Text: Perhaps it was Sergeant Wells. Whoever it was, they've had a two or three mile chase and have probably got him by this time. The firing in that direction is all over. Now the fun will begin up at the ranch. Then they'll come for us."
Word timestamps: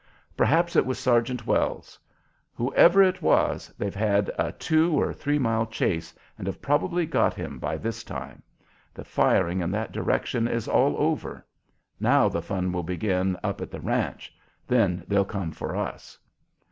Perhaps 0.35 0.75
it 0.75 0.83
was 0.83 0.97
Sergeant 0.97 1.45
Wells. 1.45 1.99
Whoever 2.55 3.03
it 3.03 3.21
was, 3.21 3.71
they've 3.77 3.93
had 3.93 4.31
a 4.35 4.51
two 4.51 4.99
or 4.99 5.13
three 5.13 5.37
mile 5.37 5.67
chase 5.67 6.11
and 6.39 6.47
have 6.47 6.59
probably 6.59 7.05
got 7.05 7.35
him 7.35 7.59
by 7.59 7.77
this 7.77 8.03
time. 8.03 8.41
The 8.95 9.03
firing 9.03 9.61
in 9.61 9.69
that 9.69 9.91
direction 9.91 10.47
is 10.47 10.67
all 10.67 10.95
over. 10.97 11.45
Now 11.99 12.27
the 12.29 12.41
fun 12.41 12.71
will 12.71 12.81
begin 12.81 13.37
up 13.43 13.61
at 13.61 13.69
the 13.69 13.79
ranch. 13.79 14.33
Then 14.67 15.03
they'll 15.07 15.23
come 15.23 15.51
for 15.51 15.75
us." 15.75 16.17